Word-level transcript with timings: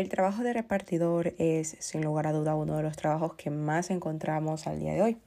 El 0.00 0.08
trabajo 0.08 0.42
de 0.42 0.54
repartidor 0.54 1.34
es, 1.36 1.76
sin 1.78 2.02
lugar 2.02 2.26
a 2.26 2.32
duda, 2.32 2.54
uno 2.54 2.74
de 2.74 2.82
los 2.82 2.96
trabajos 2.96 3.34
que 3.34 3.50
más 3.50 3.90
encontramos 3.90 4.66
al 4.66 4.80
día 4.80 4.94
de 4.94 5.02
hoy. 5.02 5.18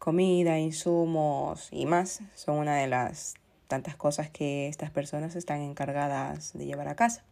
Comida, 0.00 0.58
insumos 0.58 1.68
y 1.70 1.86
más 1.86 2.22
son 2.34 2.58
una 2.58 2.74
de 2.74 2.88
las 2.88 3.36
tantas 3.68 3.94
cosas 3.94 4.30
que 4.30 4.66
estas 4.66 4.90
personas 4.90 5.36
están 5.36 5.60
encargadas 5.60 6.54
de 6.54 6.66
llevar 6.66 6.88
a 6.88 6.96
casa. 6.96 7.22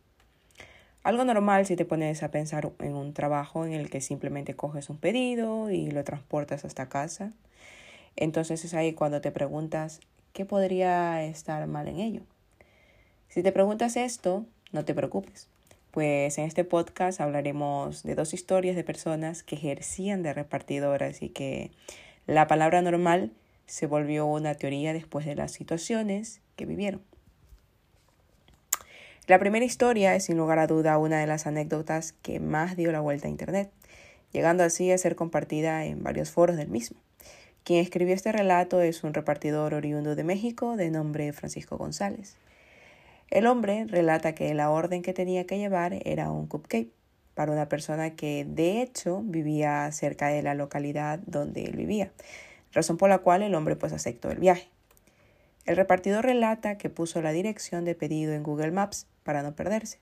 Algo 1.02 1.24
normal 1.24 1.66
si 1.66 1.74
te 1.74 1.84
pones 1.84 2.22
a 2.22 2.30
pensar 2.30 2.70
en 2.78 2.94
un 2.94 3.12
trabajo 3.12 3.66
en 3.66 3.72
el 3.72 3.90
que 3.90 4.00
simplemente 4.00 4.54
coges 4.54 4.88
un 4.88 4.98
pedido 4.98 5.72
y 5.72 5.90
lo 5.90 6.04
transportas 6.04 6.64
hasta 6.64 6.88
casa. 6.88 7.33
Entonces 8.14 8.64
es 8.64 8.72
ahí 8.72 8.92
cuando 8.92 9.20
te 9.20 9.33
preguntas, 9.33 9.98
¿qué 10.33 10.44
podría 10.44 11.24
estar 11.24 11.66
mal 11.66 11.88
en 11.88 11.98
ello? 11.98 12.22
Si 13.30 13.42
te 13.42 13.50
preguntas 13.50 13.97
esto, 13.97 14.47
no 14.70 14.84
te 14.84 14.94
preocupes 14.94 15.48
pues 15.96 16.36
en 16.36 16.45
este 16.45 16.62
podcast 16.62 17.23
hablaremos 17.23 18.02
de 18.02 18.14
dos 18.14 18.34
historias 18.34 18.77
de 18.77 18.84
personas 18.84 19.42
que 19.42 19.55
ejercían 19.55 20.22
de 20.22 20.34
repartidoras 20.34 21.22
y 21.22 21.30
que 21.30 21.70
la 22.27 22.46
palabra 22.46 22.82
normal 22.82 23.32
se 23.64 23.86
volvió 23.86 24.27
una 24.27 24.55
teoría 24.56 24.92
después 24.92 25.24
de 25.24 25.34
las 25.34 25.52
situaciones 25.52 26.42
que 26.55 26.66
vivieron. 26.66 27.00
La 29.27 29.38
primera 29.38 29.64
historia 29.64 30.14
es 30.14 30.24
sin 30.24 30.36
lugar 30.36 30.59
a 30.59 30.66
duda 30.66 30.98
una 30.98 31.19
de 31.19 31.27
las 31.27 31.46
anécdotas 31.46 32.12
que 32.12 32.41
más 32.41 32.77
dio 32.77 32.92
la 32.92 33.00
vuelta 33.00 33.27
a 33.27 33.30
Internet, 33.30 33.70
llegando 34.34 34.64
así 34.64 34.92
a 34.92 34.98
ser 34.98 35.16
compartida 35.16 35.86
en 35.86 36.02
varios 36.02 36.30
foros 36.30 36.58
del 36.58 36.69
mismo. 36.69 36.98
Quien 37.64 37.80
escribió 37.80 38.14
este 38.14 38.33
relato 38.33 38.83
es 38.83 39.02
un 39.02 39.14
repartidor 39.14 39.72
oriundo 39.72 40.14
de 40.14 40.24
México 40.24 40.77
de 40.77 40.91
nombre 40.91 41.33
Francisco 41.33 41.78
González. 41.78 42.36
El 43.30 43.46
hombre 43.46 43.86
relata 43.88 44.34
que 44.34 44.55
la 44.55 44.70
orden 44.70 45.02
que 45.02 45.12
tenía 45.12 45.46
que 45.46 45.58
llevar 45.58 45.98
era 46.05 46.30
un 46.30 46.46
cupcake 46.46 46.92
para 47.34 47.52
una 47.52 47.68
persona 47.68 48.14
que 48.14 48.46
de 48.48 48.80
hecho 48.80 49.20
vivía 49.24 49.91
cerca 49.91 50.28
de 50.28 50.42
la 50.42 50.55
localidad 50.55 51.18
donde 51.27 51.64
él 51.64 51.77
vivía, 51.77 52.12
razón 52.72 52.96
por 52.96 53.10
la 53.10 53.18
cual 53.18 53.42
el 53.42 53.55
hombre 53.55 53.77
pues 53.77 53.92
aceptó 53.92 54.30
el 54.30 54.38
viaje. 54.38 54.68
El 55.64 55.77
repartidor 55.77 56.24
relata 56.24 56.78
que 56.78 56.88
puso 56.88 57.20
la 57.20 57.33
dirección 57.33 57.84
de 57.84 57.96
pedido 57.96 58.33
en 58.33 58.44
Google 58.44 58.70
Maps 58.70 59.08
para 59.24 59.42
no 59.42 59.56
perderse. 59.56 59.98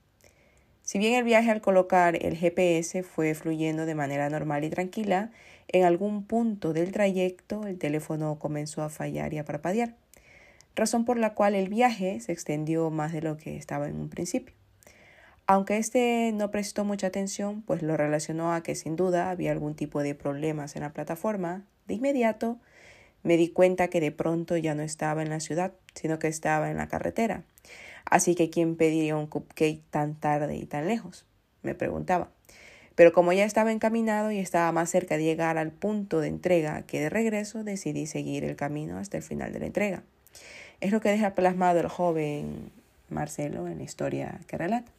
Si 0.83 0.99
bien 0.99 1.15
el 1.15 1.25
viaje 1.25 1.51
al 1.51 1.63
colocar 1.63 2.23
el 2.23 2.37
GPS 2.37 3.03
fue 3.03 3.35
fluyendo 3.35 3.87
de 3.87 3.95
manera 3.95 4.29
normal 4.29 4.65
y 4.65 4.71
tranquila, 4.71 5.31
en 5.69 5.85
algún 5.85 6.27
punto 6.27 6.75
del 6.75 6.93
trayecto 6.93 7.67
el 7.67 7.79
teléfono 7.79 8.39
comenzó 8.39 8.83
a 8.83 8.91
fallar 8.91 9.33
y 9.33 9.39
a 9.39 9.47
parpadear 9.47 9.97
razón 10.75 11.05
por 11.05 11.19
la 11.19 11.35
cual 11.35 11.55
el 11.55 11.69
viaje 11.69 12.21
se 12.21 12.33
extendió 12.33 12.91
más 12.91 13.13
de 13.13 13.23
lo 13.23 13.37
que 13.37 13.57
estaba 13.57 13.89
en 13.89 13.97
un 13.97 14.09
principio. 14.09 14.55
Aunque 15.47 15.77
este 15.77 16.33
no 16.33 16.51
prestó 16.51 16.85
mucha 16.85 17.09
atención, 17.09 17.63
pues 17.63 17.83
lo 17.83 17.97
relacionó 17.97 18.53
a 18.53 18.63
que 18.63 18.75
sin 18.75 18.97
duda 18.97 19.31
había 19.31 19.53
algún 19.53 19.75
tipo 19.75 20.03
de 20.03 20.15
problemas 20.15 20.75
en 20.75 20.83
la 20.83 20.93
plataforma, 20.93 21.65
de 21.87 21.95
inmediato 21.95 22.59
me 23.23 23.37
di 23.39 23.49
cuenta 23.49 23.89
que 23.89 24.01
de 24.01 24.13
pronto 24.13 24.57
ya 24.57 24.75
no 24.75 24.83
estaba 24.83 25.23
en 25.23 25.31
la 25.31 25.41
ciudad, 25.41 25.73
sino 25.95 26.19
que 26.19 26.29
estaba 26.29 26.71
en 26.71 26.77
la 26.77 26.89
carretera. 26.89 27.43
Así 28.05 28.35
que 28.35 28.51
¿quién 28.51 28.77
pediría 28.77 29.17
un 29.17 29.27
cupcake 29.27 29.83
tan 29.91 30.15
tarde 30.15 30.57
y 30.57 30.67
tan 30.67 30.87
lejos? 30.87 31.27
me 31.63 31.75
preguntaba. 31.75 32.31
Pero 32.95 33.13
como 33.13 33.33
ya 33.33 33.45
estaba 33.45 33.73
encaminado 33.73 34.31
y 34.31 34.39
estaba 34.39 34.71
más 34.71 34.91
cerca 34.91 35.17
de 35.17 35.25
llegar 35.25 35.57
al 35.59 35.73
punto 35.73 36.21
de 36.21 36.29
entrega 36.29 36.83
que 36.83 37.01
de 37.01 37.09
regreso, 37.09 37.65
decidí 37.65 38.07
seguir 38.07 38.45
el 38.45 38.57
camino 38.57 38.99
hasta 38.99 39.17
el 39.17 39.23
final 39.23 39.53
de 39.53 39.61
la 39.61 39.67
entrega. 39.67 40.03
Es 40.81 40.93
lo 40.93 41.01
que 41.01 41.11
deja 41.11 41.35
plasmado 41.35 41.81
el 41.81 41.89
joven 41.89 42.71
Marcelo 43.09 43.69
en 43.69 43.79
la 43.79 43.85
historia 43.85 44.41
que 44.47 44.59
relata. 44.59 44.91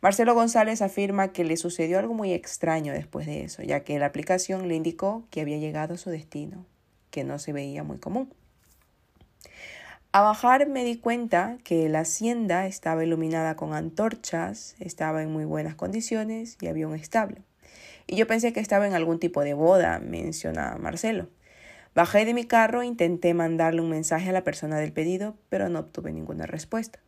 Marcelo 0.00 0.34
González 0.34 0.82
afirma 0.82 1.32
que 1.32 1.44
le 1.44 1.56
sucedió 1.56 1.98
algo 1.98 2.12
muy 2.12 2.32
extraño 2.32 2.92
después 2.92 3.26
de 3.26 3.42
eso, 3.42 3.62
ya 3.62 3.80
que 3.80 3.98
la 3.98 4.06
aplicación 4.06 4.68
le 4.68 4.74
indicó 4.74 5.24
que 5.30 5.40
había 5.40 5.56
llegado 5.56 5.94
a 5.94 5.96
su 5.96 6.10
destino, 6.10 6.66
que 7.10 7.24
no 7.24 7.38
se 7.38 7.54
veía 7.54 7.84
muy 7.84 7.96
común. 7.96 8.30
A 10.12 10.20
bajar 10.20 10.68
me 10.68 10.84
di 10.84 10.98
cuenta 10.98 11.56
que 11.64 11.88
la 11.88 12.00
hacienda 12.00 12.66
estaba 12.66 13.02
iluminada 13.02 13.56
con 13.56 13.72
antorchas, 13.72 14.76
estaba 14.78 15.22
en 15.22 15.32
muy 15.32 15.44
buenas 15.44 15.74
condiciones 15.74 16.58
y 16.60 16.66
había 16.66 16.86
un 16.86 16.94
establo. 16.94 17.38
Y 18.06 18.16
yo 18.16 18.26
pensé 18.26 18.52
que 18.52 18.60
estaba 18.60 18.86
en 18.86 18.92
algún 18.92 19.18
tipo 19.18 19.42
de 19.42 19.54
boda, 19.54 19.98
menciona 20.00 20.76
Marcelo. 20.78 21.28
Bajé 21.94 22.24
de 22.24 22.34
mi 22.34 22.44
carro 22.44 22.82
e 22.82 22.86
intenté 22.86 23.34
mandarle 23.34 23.80
un 23.80 23.88
mensaje 23.88 24.30
a 24.30 24.32
la 24.32 24.42
persona 24.42 24.78
del 24.78 24.92
pedido, 24.92 25.36
pero 25.48 25.68
no 25.68 25.78
obtuve 25.78 26.12
ninguna 26.12 26.44
respuesta. 26.44 26.98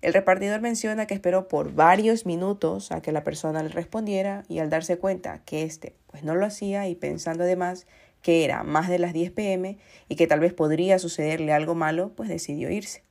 El 0.00 0.12
repartidor 0.12 0.60
menciona 0.60 1.06
que 1.06 1.14
esperó 1.14 1.48
por 1.48 1.74
varios 1.74 2.24
minutos 2.24 2.92
a 2.92 3.02
que 3.02 3.10
la 3.10 3.24
persona 3.24 3.64
le 3.64 3.70
respondiera 3.70 4.44
y 4.48 4.60
al 4.60 4.70
darse 4.70 4.98
cuenta 4.98 5.42
que 5.44 5.64
éste 5.64 5.96
pues 6.06 6.22
no 6.22 6.36
lo 6.36 6.46
hacía 6.46 6.86
y 6.86 6.94
pensando 6.94 7.42
además 7.42 7.88
que 8.22 8.44
era 8.44 8.62
más 8.62 8.88
de 8.88 9.00
las 9.00 9.12
10 9.12 9.32
pm 9.32 9.78
y 10.08 10.14
que 10.14 10.28
tal 10.28 10.38
vez 10.38 10.54
podría 10.54 11.00
sucederle 11.00 11.52
algo 11.52 11.74
malo, 11.74 12.12
pues 12.14 12.28
decidió 12.28 12.70
irse. 12.70 13.02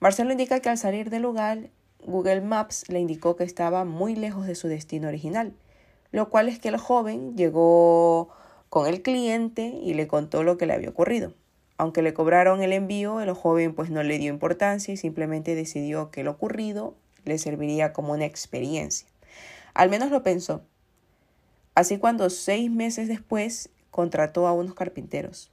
Marcelo 0.00 0.32
indica 0.32 0.60
que 0.60 0.70
al 0.70 0.78
salir 0.78 1.10
del 1.10 1.22
lugar, 1.22 1.68
Google 2.02 2.40
Maps 2.40 2.88
le 2.88 2.98
indicó 2.98 3.36
que 3.36 3.44
estaba 3.44 3.84
muy 3.84 4.16
lejos 4.16 4.46
de 4.46 4.54
su 4.54 4.68
destino 4.68 5.08
original, 5.08 5.52
lo 6.10 6.30
cual 6.30 6.48
es 6.48 6.58
que 6.58 6.68
el 6.68 6.78
joven 6.78 7.36
llegó 7.36 8.30
con 8.72 8.86
el 8.86 9.02
cliente 9.02 9.78
y 9.82 9.92
le 9.92 10.08
contó 10.08 10.42
lo 10.42 10.56
que 10.56 10.64
le 10.64 10.72
había 10.72 10.88
ocurrido. 10.88 11.34
Aunque 11.76 12.00
le 12.00 12.14
cobraron 12.14 12.62
el 12.62 12.72
envío, 12.72 13.20
el 13.20 13.30
joven 13.34 13.74
pues 13.74 13.90
no 13.90 14.02
le 14.02 14.18
dio 14.18 14.32
importancia 14.32 14.94
y 14.94 14.96
simplemente 14.96 15.54
decidió 15.54 16.10
que 16.10 16.24
lo 16.24 16.30
ocurrido 16.30 16.94
le 17.26 17.36
serviría 17.36 17.92
como 17.92 18.14
una 18.14 18.24
experiencia. 18.24 19.06
Al 19.74 19.90
menos 19.90 20.10
lo 20.10 20.22
pensó. 20.22 20.62
Así 21.74 21.98
cuando 21.98 22.30
seis 22.30 22.70
meses 22.70 23.08
después 23.08 23.68
contrató 23.90 24.46
a 24.46 24.54
unos 24.54 24.74
carpinteros. 24.74 25.52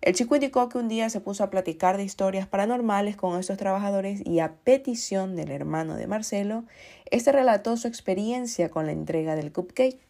El 0.00 0.16
chico 0.16 0.34
indicó 0.34 0.68
que 0.68 0.78
un 0.78 0.88
día 0.88 1.10
se 1.10 1.20
puso 1.20 1.44
a 1.44 1.50
platicar 1.50 1.96
de 1.98 2.02
historias 2.02 2.48
paranormales 2.48 3.14
con 3.14 3.38
estos 3.38 3.58
trabajadores 3.58 4.26
y 4.26 4.40
a 4.40 4.54
petición 4.64 5.36
del 5.36 5.52
hermano 5.52 5.94
de 5.94 6.08
Marcelo, 6.08 6.64
este 7.12 7.30
relató 7.30 7.76
su 7.76 7.86
experiencia 7.86 8.70
con 8.70 8.86
la 8.86 8.92
entrega 8.92 9.36
del 9.36 9.52
cupcake. 9.52 10.00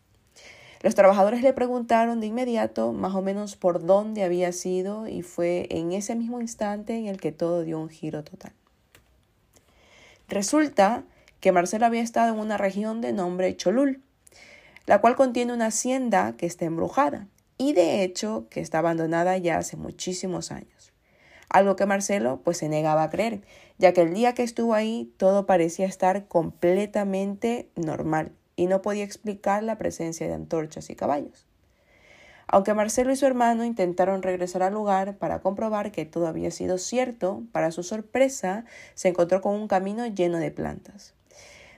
Los 0.85 0.95
trabajadores 0.95 1.41
le 1.41 1.55
preguntaron 1.55 2.21
de 2.21 2.27
inmediato 2.27 2.93
más 2.93 3.15
o 3.15 3.23
menos 3.23 3.57
por 3.57 3.87
dónde 3.87 4.23
había 4.23 4.53
sido 4.53 5.09
y 5.09 5.23
fue 5.23 5.67
en 5.71 5.93
ese 5.93 6.15
mismo 6.15 6.43
instante 6.43 6.95
en 6.95 7.07
el 7.07 7.19
que 7.19 7.33
todo 7.33 7.63
dio 7.63 7.81
un 7.81 7.89
giro 7.89 8.23
total. 8.23 8.53
Resulta 10.29 11.05
que 11.41 11.53
Marcelo 11.53 11.87
había 11.87 12.03
estado 12.03 12.35
en 12.35 12.39
una 12.39 12.59
región 12.59 13.01
de 13.01 13.15
nombre 13.15 13.57
Cholul, 13.57 14.03
la 14.85 15.01
cual 15.01 15.17
contiene 15.17 15.55
una 15.55 15.69
hacienda 15.69 16.35
que 16.37 16.45
está 16.45 16.67
embrujada 16.67 17.29
y 17.57 17.73
de 17.73 18.05
hecho 18.05 18.47
que 18.51 18.61
está 18.61 18.81
abandonada 18.81 19.39
ya 19.39 19.57
hace 19.57 19.79
muchísimos 19.79 20.53
años. 20.53 20.93
Algo 21.49 21.77
que 21.77 21.87
Marcelo 21.87 22.43
pues 22.45 22.59
se 22.59 22.69
negaba 22.69 23.05
a 23.05 23.09
creer, 23.09 23.41
ya 23.79 23.95
que 23.95 24.03
el 24.03 24.13
día 24.13 24.35
que 24.35 24.43
estuvo 24.43 24.75
ahí 24.75 25.11
todo 25.17 25.47
parecía 25.47 25.87
estar 25.87 26.29
completamente 26.29 27.71
normal 27.75 28.33
y 28.57 28.67
no 28.67 28.83
podía 28.83 29.05
explicar 29.05 29.63
la 29.63 29.79
presencia 29.79 30.27
de 30.27 30.35
antorchas 30.35 30.91
y 30.91 30.97
caballos. 30.97 31.47
Aunque 32.47 32.75
Marcelo 32.75 33.13
y 33.13 33.17
su 33.17 33.27
hermano 33.27 33.65
intentaron 33.65 34.23
regresar 34.23 34.63
al 34.63 34.75
lugar 34.75 35.17
para 35.17 35.41
comprobar 35.41 35.93
que 35.93 36.05
todo 36.05 36.27
había 36.27 36.51
sido 36.51 36.79
cierto, 36.79 37.43
para 37.53 37.71
su 37.71 37.83
sorpresa 37.83 38.65
se 38.95 39.09
encontró 39.09 39.41
con 39.41 39.55
un 39.55 39.67
camino 39.67 40.07
lleno 40.07 40.39
de 40.39 40.51
plantas. 40.51 41.15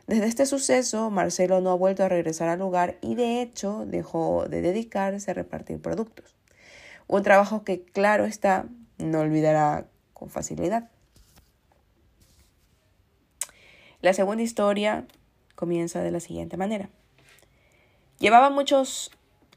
Desde 0.06 0.26
este 0.26 0.46
suceso, 0.46 1.10
Marcelo 1.10 1.60
no 1.60 1.70
ha 1.70 1.76
vuelto 1.76 2.04
a 2.04 2.08
regresar 2.08 2.48
al 2.48 2.60
lugar 2.60 2.96
y 3.00 3.14
de 3.14 3.42
hecho 3.42 3.84
dejó 3.86 4.46
de 4.48 4.60
dedicarse 4.60 5.30
a 5.30 5.34
repartir 5.34 5.80
productos. 5.80 6.36
Un 7.08 7.22
trabajo 7.22 7.64
que, 7.64 7.82
claro 7.82 8.24
está, 8.24 8.66
no 8.98 9.20
olvidará 9.20 9.86
con 10.12 10.30
facilidad. 10.30 10.90
La 14.00 14.12
segunda 14.12 14.42
historia 14.42 15.06
comienza 15.56 16.02
de 16.02 16.12
la 16.12 16.20
siguiente 16.20 16.56
manera. 16.56 16.88
Llevaba 18.20 18.50
muchos 18.50 19.10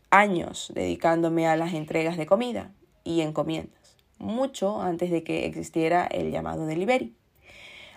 años 0.10 0.72
dedicándome 0.74 1.48
a 1.48 1.56
las 1.56 1.74
entregas 1.74 2.18
de 2.18 2.26
comida 2.26 2.72
y 3.04 3.22
encomiendas, 3.22 3.98
mucho 4.18 4.82
antes 4.82 5.12
de 5.12 5.24
que 5.24 5.46
existiera 5.46 6.08
el 6.08 6.32
llamado 6.32 6.66
delivery. 6.66 7.14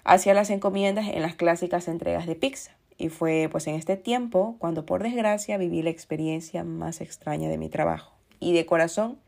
Hacía 0.04 0.34
las 0.34 0.50
encomiendas 0.50 1.08
en 1.08 1.22
las 1.22 1.34
clásicas 1.34 1.88
entregas 1.88 2.26
de 2.26 2.34
pizza 2.34 2.76
y 2.98 3.08
fue 3.08 3.48
pues 3.50 3.66
en 3.66 3.76
este 3.76 3.96
tiempo 3.96 4.56
cuando 4.58 4.84
por 4.84 5.02
desgracia 5.02 5.56
viví 5.56 5.82
la 5.82 5.90
experiencia 5.90 6.64
más 6.64 7.00
extraña 7.00 7.48
de 7.48 7.58
mi 7.58 7.68
trabajo 7.68 8.12
y 8.38 8.52
de 8.52 8.66
corazón 8.66 9.18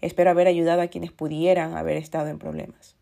espero 0.00 0.30
haber 0.30 0.48
ayudado 0.48 0.82
a 0.82 0.88
quienes 0.88 1.12
pudieran 1.12 1.76
haber 1.76 1.96
estado 1.96 2.28
en 2.28 2.38
problemas. 2.38 2.96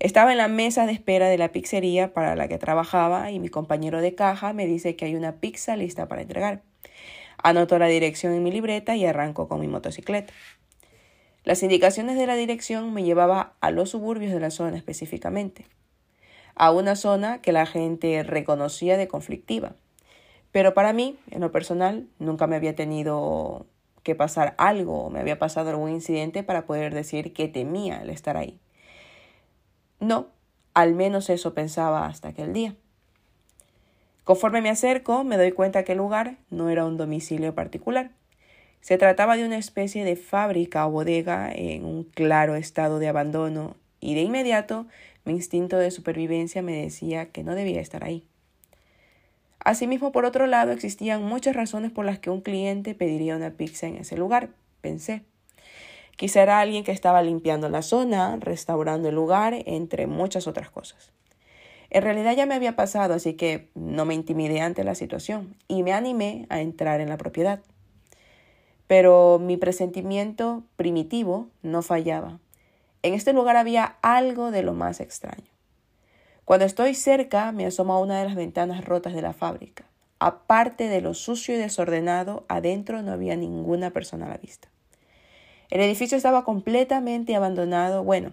Estaba 0.00 0.30
en 0.30 0.38
la 0.38 0.46
mesa 0.46 0.86
de 0.86 0.92
espera 0.92 1.28
de 1.28 1.38
la 1.38 1.50
pizzería 1.50 2.14
para 2.14 2.36
la 2.36 2.46
que 2.46 2.58
trabajaba 2.58 3.32
y 3.32 3.40
mi 3.40 3.48
compañero 3.48 4.00
de 4.00 4.14
caja 4.14 4.52
me 4.52 4.66
dice 4.66 4.94
que 4.94 5.06
hay 5.06 5.16
una 5.16 5.40
pizza 5.40 5.76
lista 5.76 6.06
para 6.06 6.22
entregar. 6.22 6.62
Anoto 7.42 7.78
la 7.80 7.86
dirección 7.88 8.32
en 8.32 8.44
mi 8.44 8.52
libreta 8.52 8.94
y 8.94 9.04
arranco 9.06 9.48
con 9.48 9.60
mi 9.60 9.66
motocicleta. 9.66 10.32
Las 11.42 11.62
indicaciones 11.64 12.16
de 12.16 12.26
la 12.26 12.36
dirección 12.36 12.94
me 12.94 13.02
llevaba 13.02 13.54
a 13.60 13.72
los 13.72 13.90
suburbios 13.90 14.32
de 14.32 14.40
la 14.40 14.50
zona 14.50 14.76
específicamente. 14.76 15.66
a 16.54 16.72
una 16.72 16.96
zona 16.96 17.40
que 17.40 17.52
la 17.52 17.66
gente 17.66 18.22
reconocía 18.24 18.96
de 18.96 19.06
conflictiva. 19.08 19.76
Pero 20.50 20.74
para 20.74 20.92
mí, 20.92 21.16
en 21.30 21.40
lo 21.40 21.52
personal, 21.52 22.08
nunca 22.18 22.46
me 22.48 22.56
había 22.56 22.74
tenido 22.74 23.66
que 24.02 24.14
pasar 24.16 24.54
algo, 24.58 25.08
me 25.10 25.20
había 25.20 25.38
pasado 25.38 25.70
algún 25.70 25.90
incidente 25.90 26.42
para 26.42 26.66
poder 26.66 26.94
decir 26.94 27.32
que 27.32 27.46
temía 27.48 28.02
el 28.02 28.10
estar 28.10 28.36
ahí. 28.36 28.58
No, 30.00 30.28
al 30.74 30.94
menos 30.94 31.30
eso 31.30 31.54
pensaba 31.54 32.06
hasta 32.06 32.28
aquel 32.28 32.52
día. 32.52 32.74
Conforme 34.24 34.60
me 34.60 34.70
acerco, 34.70 35.24
me 35.24 35.36
doy 35.36 35.52
cuenta 35.52 35.84
que 35.84 35.92
el 35.92 35.98
lugar 35.98 36.36
no 36.50 36.68
era 36.68 36.84
un 36.84 36.96
domicilio 36.96 37.54
particular. 37.54 38.10
Se 38.80 38.98
trataba 38.98 39.36
de 39.36 39.44
una 39.44 39.56
especie 39.56 40.04
de 40.04 40.16
fábrica 40.16 40.86
o 40.86 40.90
bodega 40.90 41.50
en 41.52 41.84
un 41.84 42.04
claro 42.04 42.54
estado 42.54 42.98
de 42.98 43.08
abandono 43.08 43.76
y 44.00 44.14
de 44.14 44.20
inmediato 44.20 44.86
mi 45.24 45.32
instinto 45.34 45.76
de 45.78 45.90
supervivencia 45.90 46.62
me 46.62 46.80
decía 46.80 47.26
que 47.26 47.42
no 47.42 47.54
debía 47.54 47.80
estar 47.80 48.04
ahí. 48.04 48.24
Asimismo, 49.60 50.12
por 50.12 50.24
otro 50.24 50.46
lado, 50.46 50.72
existían 50.72 51.22
muchas 51.22 51.54
razones 51.54 51.90
por 51.90 52.06
las 52.06 52.18
que 52.18 52.30
un 52.30 52.40
cliente 52.40 52.94
pediría 52.94 53.36
una 53.36 53.50
pizza 53.50 53.86
en 53.86 53.96
ese 53.96 54.16
lugar, 54.16 54.50
pensé. 54.80 55.22
Quizá 56.18 56.42
era 56.42 56.58
alguien 56.58 56.82
que 56.82 56.90
estaba 56.90 57.22
limpiando 57.22 57.68
la 57.68 57.80
zona, 57.80 58.38
restaurando 58.40 59.08
el 59.08 59.14
lugar, 59.14 59.54
entre 59.66 60.08
muchas 60.08 60.48
otras 60.48 60.68
cosas. 60.68 61.12
En 61.90 62.02
realidad 62.02 62.34
ya 62.34 62.44
me 62.44 62.56
había 62.56 62.74
pasado, 62.74 63.14
así 63.14 63.34
que 63.34 63.70
no 63.76 64.04
me 64.04 64.14
intimidé 64.14 64.60
ante 64.60 64.82
la 64.82 64.96
situación 64.96 65.54
y 65.68 65.84
me 65.84 65.92
animé 65.92 66.46
a 66.48 66.60
entrar 66.60 67.00
en 67.00 67.08
la 67.08 67.18
propiedad. 67.18 67.60
Pero 68.88 69.38
mi 69.38 69.58
presentimiento 69.58 70.64
primitivo 70.74 71.50
no 71.62 71.82
fallaba. 71.82 72.40
En 73.04 73.14
este 73.14 73.32
lugar 73.32 73.56
había 73.56 73.96
algo 74.02 74.50
de 74.50 74.64
lo 74.64 74.74
más 74.74 74.98
extraño. 74.98 75.52
Cuando 76.44 76.66
estoy 76.66 76.96
cerca, 76.96 77.52
me 77.52 77.64
asomo 77.64 77.92
a 77.92 78.00
una 78.00 78.18
de 78.18 78.24
las 78.24 78.34
ventanas 78.34 78.84
rotas 78.84 79.14
de 79.14 79.22
la 79.22 79.34
fábrica. 79.34 79.84
Aparte 80.18 80.88
de 80.88 81.00
lo 81.00 81.14
sucio 81.14 81.54
y 81.54 81.58
desordenado, 81.58 82.44
adentro 82.48 83.02
no 83.02 83.12
había 83.12 83.36
ninguna 83.36 83.92
persona 83.92 84.26
a 84.26 84.30
la 84.30 84.38
vista. 84.38 84.68
El 85.70 85.80
edificio 85.80 86.16
estaba 86.16 86.44
completamente 86.44 87.34
abandonado. 87.36 88.02
Bueno, 88.02 88.32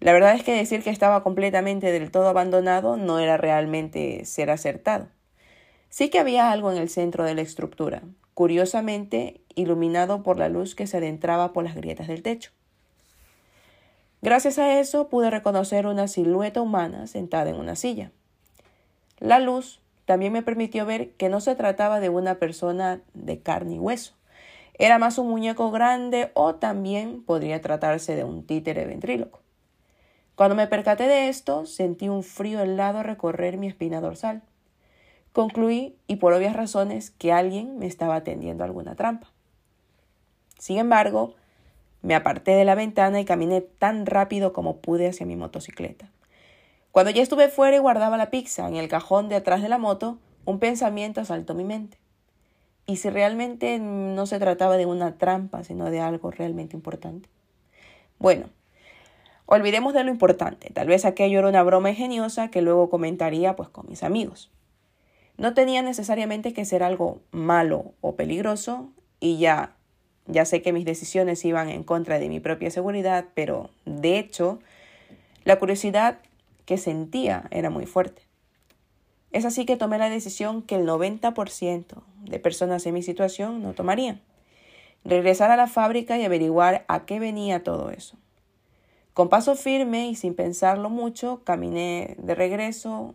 la 0.00 0.12
verdad 0.12 0.34
es 0.34 0.42
que 0.42 0.54
decir 0.54 0.82
que 0.82 0.90
estaba 0.90 1.22
completamente 1.22 1.92
del 1.92 2.10
todo 2.10 2.28
abandonado 2.28 2.96
no 2.96 3.18
era 3.18 3.36
realmente 3.36 4.24
ser 4.24 4.50
acertado. 4.50 5.08
Sí 5.90 6.08
que 6.08 6.18
había 6.18 6.50
algo 6.50 6.72
en 6.72 6.78
el 6.78 6.88
centro 6.88 7.24
de 7.24 7.34
la 7.34 7.42
estructura, 7.42 8.02
curiosamente 8.34 9.40
iluminado 9.54 10.22
por 10.22 10.38
la 10.38 10.48
luz 10.48 10.74
que 10.74 10.86
se 10.86 10.96
adentraba 10.96 11.52
por 11.52 11.64
las 11.64 11.74
grietas 11.74 12.08
del 12.08 12.22
techo. 12.22 12.50
Gracias 14.22 14.58
a 14.58 14.80
eso 14.80 15.08
pude 15.08 15.30
reconocer 15.30 15.86
una 15.86 16.06
silueta 16.06 16.60
humana 16.60 17.06
sentada 17.06 17.50
en 17.50 17.56
una 17.56 17.76
silla. 17.76 18.12
La 19.18 19.38
luz 19.38 19.80
también 20.04 20.32
me 20.32 20.42
permitió 20.42 20.86
ver 20.86 21.10
que 21.12 21.28
no 21.28 21.40
se 21.40 21.54
trataba 21.54 22.00
de 22.00 22.08
una 22.08 22.36
persona 22.36 23.00
de 23.14 23.40
carne 23.40 23.76
y 23.76 23.78
hueso. 23.78 24.14
Era 24.80 24.98
más 24.98 25.18
un 25.18 25.28
muñeco 25.28 25.70
grande 25.70 26.30
o 26.32 26.54
también 26.54 27.22
podría 27.22 27.60
tratarse 27.60 28.16
de 28.16 28.24
un 28.24 28.46
títere 28.46 28.86
ventríloco. 28.86 29.42
Cuando 30.36 30.56
me 30.56 30.68
percaté 30.68 31.06
de 31.06 31.28
esto, 31.28 31.66
sentí 31.66 32.08
un 32.08 32.22
frío 32.22 32.62
helado 32.62 33.02
recorrer 33.02 33.58
mi 33.58 33.66
espina 33.66 34.00
dorsal. 34.00 34.40
Concluí, 35.34 35.98
y 36.06 36.16
por 36.16 36.32
obvias 36.32 36.56
razones, 36.56 37.10
que 37.10 37.30
alguien 37.30 37.78
me 37.78 37.86
estaba 37.86 38.22
tendiendo 38.24 38.64
alguna 38.64 38.94
trampa. 38.94 39.30
Sin 40.58 40.78
embargo, 40.78 41.34
me 42.00 42.14
aparté 42.14 42.52
de 42.52 42.64
la 42.64 42.74
ventana 42.74 43.20
y 43.20 43.26
caminé 43.26 43.60
tan 43.60 44.06
rápido 44.06 44.54
como 44.54 44.78
pude 44.78 45.08
hacia 45.08 45.26
mi 45.26 45.36
motocicleta. 45.36 46.08
Cuando 46.90 47.10
ya 47.10 47.20
estuve 47.20 47.50
fuera 47.50 47.76
y 47.76 47.80
guardaba 47.80 48.16
la 48.16 48.30
pizza 48.30 48.66
en 48.66 48.76
el 48.76 48.88
cajón 48.88 49.28
de 49.28 49.36
atrás 49.36 49.60
de 49.60 49.68
la 49.68 49.76
moto, 49.76 50.16
un 50.46 50.58
pensamiento 50.58 51.20
asaltó 51.20 51.52
mi 51.54 51.64
mente. 51.64 51.98
¿Y 52.90 52.96
si 52.96 53.08
realmente 53.08 53.78
no 53.78 54.26
se 54.26 54.40
trataba 54.40 54.76
de 54.76 54.84
una 54.84 55.16
trampa, 55.16 55.62
sino 55.62 55.92
de 55.92 56.00
algo 56.00 56.32
realmente 56.32 56.74
importante? 56.74 57.28
Bueno, 58.18 58.48
olvidemos 59.46 59.94
de 59.94 60.02
lo 60.02 60.10
importante. 60.10 60.72
Tal 60.72 60.88
vez 60.88 61.04
aquello 61.04 61.38
era 61.38 61.48
una 61.48 61.62
broma 61.62 61.90
ingeniosa 61.90 62.50
que 62.50 62.62
luego 62.62 62.90
comentaría 62.90 63.54
pues 63.54 63.68
con 63.68 63.88
mis 63.88 64.02
amigos. 64.02 64.50
No 65.36 65.54
tenía 65.54 65.82
necesariamente 65.82 66.52
que 66.52 66.64
ser 66.64 66.82
algo 66.82 67.20
malo 67.30 67.92
o 68.00 68.16
peligroso 68.16 68.88
y 69.20 69.38
ya 69.38 69.76
ya 70.26 70.44
sé 70.44 70.60
que 70.60 70.72
mis 70.72 70.84
decisiones 70.84 71.44
iban 71.44 71.68
en 71.68 71.84
contra 71.84 72.18
de 72.18 72.28
mi 72.28 72.40
propia 72.40 72.72
seguridad, 72.72 73.26
pero 73.34 73.70
de 73.84 74.18
hecho, 74.18 74.58
la 75.44 75.60
curiosidad 75.60 76.18
que 76.64 76.76
sentía 76.76 77.44
era 77.52 77.70
muy 77.70 77.86
fuerte. 77.86 78.22
Es 79.30 79.44
así 79.44 79.64
que 79.64 79.76
tomé 79.76 79.96
la 79.98 80.10
decisión 80.10 80.62
que 80.62 80.74
el 80.74 80.88
90% 80.88 82.02
de 82.30 82.38
personas 82.38 82.86
en 82.86 82.94
mi 82.94 83.02
situación 83.02 83.62
no 83.62 83.74
tomarían. 83.74 84.22
Regresar 85.04 85.50
a 85.50 85.56
la 85.56 85.66
fábrica 85.66 86.16
y 86.18 86.24
averiguar 86.24 86.84
a 86.88 87.04
qué 87.04 87.20
venía 87.20 87.62
todo 87.62 87.90
eso. 87.90 88.16
Con 89.12 89.28
paso 89.28 89.56
firme 89.56 90.08
y 90.08 90.14
sin 90.14 90.34
pensarlo 90.34 90.88
mucho, 90.88 91.42
caminé 91.44 92.14
de 92.18 92.34
regreso 92.34 93.14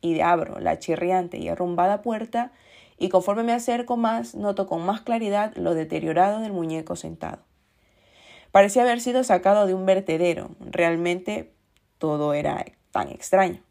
y 0.00 0.20
abro 0.20 0.60
la 0.60 0.78
chirriante 0.78 1.38
y 1.38 1.48
arrumbada 1.48 2.02
puerta 2.02 2.52
y 2.98 3.08
conforme 3.08 3.42
me 3.42 3.52
acerco 3.52 3.96
más, 3.96 4.34
noto 4.34 4.66
con 4.66 4.84
más 4.84 5.00
claridad 5.00 5.54
lo 5.56 5.74
deteriorado 5.74 6.40
del 6.40 6.52
muñeco 6.52 6.96
sentado. 6.96 7.38
Parecía 8.52 8.82
haber 8.82 9.00
sido 9.00 9.24
sacado 9.24 9.66
de 9.66 9.74
un 9.74 9.86
vertedero. 9.86 10.50
Realmente 10.60 11.52
todo 11.98 12.34
era 12.34 12.64
tan 12.90 13.08
extraño. 13.08 13.62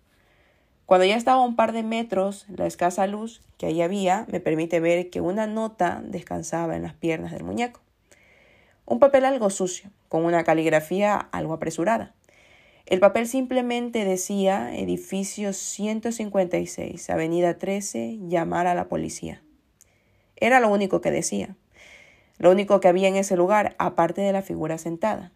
Cuando 0.90 1.06
ya 1.06 1.18
estaba 1.18 1.44
a 1.44 1.46
un 1.46 1.56
par 1.56 1.72
de 1.72 1.84
metros, 1.84 2.48
la 2.48 2.66
escasa 2.66 3.06
luz 3.06 3.44
que 3.60 3.68
ahí 3.68 3.84
había 3.84 4.26
me 4.32 4.40
permite 4.40 4.80
ver 4.80 5.12
que 5.12 5.22
una 5.22 5.46
nota 5.46 6.02
descansaba 6.04 6.76
en 6.76 6.82
las 6.82 6.96
piernas 6.96 7.32
del 7.32 7.44
muñeco. 7.44 7.80
Un 8.88 8.98
papel 8.98 9.26
algo 9.26 9.52
sucio, 9.52 9.92
con 10.08 10.26
una 10.26 10.44
caligrafía 10.44 11.16
algo 11.16 11.54
apresurada. 11.54 12.16
El 12.88 13.00
papel 13.00 13.28
simplemente 13.28 14.04
decía 14.04 14.76
edificio 14.76 15.54
156, 15.54 17.08
avenida 17.12 17.60
13, 17.60 18.18
llamar 18.28 18.66
a 18.66 18.74
la 18.74 18.88
policía. 18.88 19.44
Era 20.38 20.60
lo 20.60 20.70
único 20.70 21.02
que 21.02 21.12
decía, 21.12 21.56
lo 22.40 22.50
único 22.50 22.80
que 22.80 22.88
había 22.88 23.10
en 23.10 23.16
ese 23.16 23.38
lugar, 23.38 23.76
aparte 23.78 24.22
de 24.22 24.34
la 24.34 24.42
figura 24.42 24.80
sentada. 24.80 25.34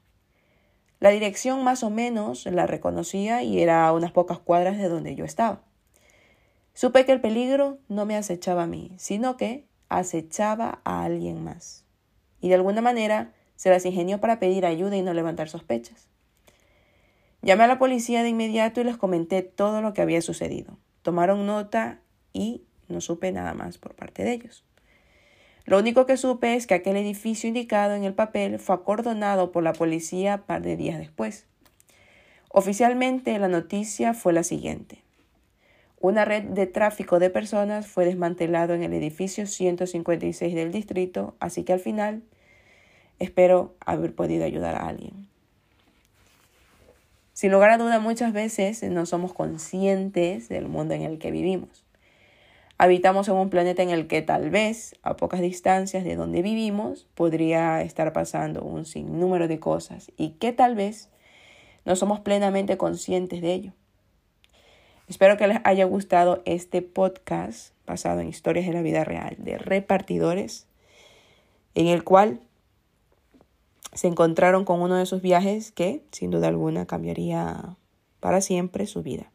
La 1.03 1.09
dirección 1.09 1.65
más 1.65 1.83
o 1.83 1.89
menos 1.89 2.45
la 2.45 2.65
reconocía 2.65 3.43
y 3.43 3.61
era 3.61 3.85
a 3.85 3.91
unas 3.91 4.13
pocas 4.13 4.39
cuadras 4.39 4.77
de 4.77 4.87
donde 4.87 5.15
yo 5.15 5.25
estaba. 5.25 5.61
Supe 6.73 7.05
que 7.05 7.11
el 7.11 7.19
peligro 7.19 7.77
no 7.89 8.05
me 8.05 8.15
acechaba 8.15 8.63
a 8.63 8.67
mí, 8.67 8.93
sino 8.95 9.35
que 9.35 9.65
acechaba 9.89 10.79
a 10.85 11.03
alguien 11.03 11.43
más. 11.43 11.83
Y 12.39 12.47
de 12.47 12.55
alguna 12.55 12.79
manera 12.79 13.33
se 13.57 13.69
las 13.69 13.85
ingenió 13.85 14.21
para 14.21 14.39
pedir 14.39 14.65
ayuda 14.65 14.95
y 14.95 15.01
no 15.01 15.13
levantar 15.13 15.49
sospechas. 15.49 16.07
Llamé 17.41 17.65
a 17.65 17.67
la 17.67 17.79
policía 17.79 18.23
de 18.23 18.29
inmediato 18.29 18.79
y 18.79 18.85
les 18.85 18.95
comenté 18.95 19.41
todo 19.41 19.81
lo 19.81 19.93
que 19.93 20.01
había 20.01 20.21
sucedido. 20.21 20.77
Tomaron 21.01 21.45
nota 21.45 21.99
y 22.31 22.63
no 22.87 23.01
supe 23.01 23.33
nada 23.33 23.53
más 23.53 23.77
por 23.77 23.93
parte 23.93 24.23
de 24.23 24.31
ellos. 24.31 24.63
Lo 25.65 25.79
único 25.79 26.05
que 26.05 26.17
supe 26.17 26.55
es 26.55 26.67
que 26.67 26.73
aquel 26.73 26.97
edificio 26.97 27.47
indicado 27.47 27.95
en 27.95 28.03
el 28.03 28.13
papel 28.13 28.59
fue 28.59 28.75
acordonado 28.75 29.51
por 29.51 29.63
la 29.63 29.73
policía 29.73 30.35
un 30.35 30.41
par 30.41 30.61
de 30.61 30.75
días 30.75 30.99
después. 30.99 31.45
Oficialmente 32.49 33.37
la 33.39 33.47
noticia 33.47 34.13
fue 34.13 34.33
la 34.33 34.43
siguiente. 34.43 35.03
Una 35.99 36.25
red 36.25 36.43
de 36.43 36.67
tráfico 36.67 37.17
de 37.17 37.29
personas 37.29 37.87
fue 37.87 38.03
desmantelado 38.05 38.73
en 38.73 38.83
el 38.83 38.93
edificio 38.93 39.47
156 39.47 40.53
del 40.53 40.73
distrito, 40.73 41.35
así 41.39 41.63
que 41.63 41.71
al 41.71 41.79
final 41.79 42.23
espero 43.19 43.73
haber 43.79 44.13
podido 44.13 44.43
ayudar 44.43 44.75
a 44.75 44.89
alguien. 44.89 45.29
Sin 47.31 47.51
lugar 47.51 47.71
a 47.71 47.77
duda, 47.77 47.99
muchas 47.99 48.33
veces 48.33 48.83
no 48.83 49.05
somos 49.05 49.33
conscientes 49.33 50.49
del 50.49 50.67
mundo 50.67 50.93
en 50.93 51.03
el 51.03 51.19
que 51.19 51.31
vivimos. 51.31 51.82
Habitamos 52.77 53.27
en 53.27 53.35
un 53.35 53.49
planeta 53.49 53.83
en 53.83 53.91
el 53.91 54.07
que 54.07 54.21
tal 54.21 54.49
vez, 54.49 54.95
a 55.03 55.15
pocas 55.15 55.41
distancias 55.41 56.03
de 56.03 56.15
donde 56.15 56.41
vivimos, 56.41 57.07
podría 57.13 57.81
estar 57.81 58.13
pasando 58.13 58.63
un 58.63 58.85
sinnúmero 58.85 59.47
de 59.47 59.59
cosas 59.59 60.11
y 60.17 60.31
que 60.31 60.53
tal 60.53 60.75
vez 60.75 61.09
no 61.85 61.95
somos 61.95 62.19
plenamente 62.19 62.77
conscientes 62.77 63.41
de 63.41 63.53
ello. 63.53 63.73
Espero 65.07 65.37
que 65.37 65.47
les 65.47 65.59
haya 65.65 65.85
gustado 65.85 66.41
este 66.45 66.81
podcast 66.81 67.73
basado 67.85 68.21
en 68.21 68.29
historias 68.29 68.65
de 68.65 68.73
la 68.73 68.81
vida 68.81 69.03
real 69.03 69.35
de 69.37 69.57
repartidores, 69.57 70.65
en 71.75 71.87
el 71.87 72.03
cual 72.03 72.39
se 73.93 74.07
encontraron 74.07 74.65
con 74.65 74.81
uno 74.81 74.95
de 74.95 75.03
esos 75.03 75.21
viajes 75.21 75.71
que, 75.71 76.03
sin 76.11 76.31
duda 76.31 76.47
alguna, 76.47 76.85
cambiaría 76.85 77.75
para 78.19 78.41
siempre 78.41 78.87
su 78.87 79.03
vida. 79.03 79.32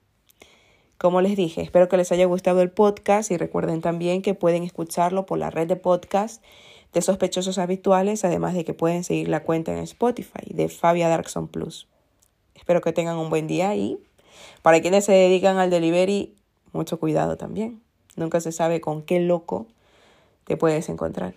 Como 0.99 1.21
les 1.21 1.37
dije, 1.37 1.63
espero 1.63 1.89
que 1.89 1.97
les 1.97 2.11
haya 2.11 2.27
gustado 2.27 2.61
el 2.61 2.73
podcast 2.73 3.31
y 3.31 3.37
recuerden 3.37 3.81
también 3.81 4.21
que 4.21 4.35
pueden 4.35 4.65
escucharlo 4.65 5.27
por 5.27 5.39
la 5.39 5.49
red 5.49 5.69
de 5.69 5.77
podcast 5.77 6.43
de 6.93 7.03
sospechosos 7.03 7.59
habituales, 7.59 8.25
además 8.25 8.55
de 8.55 8.65
que 8.65 8.75
pueden 8.75 9.05
seguir 9.05 9.29
la 9.29 9.45
cuenta 9.45 9.71
en 9.73 9.79
Spotify 9.79 10.53
de 10.53 10.69
Fabia 10.69 11.09
Darkson 11.09 11.47
Plus. 11.47 11.87
Espero 12.57 12.81
que 12.81 12.93
tengan 12.93 13.17
un 13.17 13.31
buen 13.31 13.47
día 13.47 13.77
y 13.77 13.99
Para 14.63 14.81
quienes 14.81 15.05
se 15.05 15.13
dedican 15.13 15.59
al 15.59 15.71
delivery, 15.71 16.35
mucho 16.73 16.99
cuidado 16.99 17.37
también. 17.37 17.81
Nunca 18.17 18.41
se 18.41 18.51
sabe 18.51 18.81
con 18.81 19.03
qué 19.03 19.21
loco 19.21 19.69
te 20.45 20.57
puedes 20.57 20.89
encontrar. 20.89 21.35